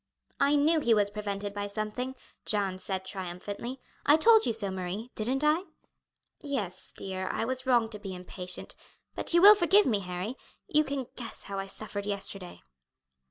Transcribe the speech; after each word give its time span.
"I 0.39 0.55
knew 0.55 0.79
he 0.79 0.95
was 0.95 1.11
prevented 1.11 1.53
by 1.53 1.67
something," 1.67 2.15
Jeanne 2.43 2.79
said 2.79 3.05
triumphantly. 3.05 3.79
"I 4.03 4.17
told 4.17 4.47
you 4.47 4.51
so, 4.53 4.71
Marie 4.71 5.11
didn't 5.13 5.43
I?" 5.43 5.65
"Yes, 6.41 6.91
dear, 6.97 7.27
I 7.31 7.45
was 7.45 7.67
wrong 7.67 7.87
to 7.89 7.99
be 7.99 8.15
impatient; 8.15 8.73
but 9.13 9.31
you 9.35 9.43
will 9.43 9.53
forgive 9.53 9.85
me, 9.85 9.99
Harry? 9.99 10.37
You 10.67 10.83
can 10.85 11.05
guess 11.15 11.43
how 11.43 11.59
I 11.59 11.67
suffered 11.67 12.07
yesterday." 12.07 12.63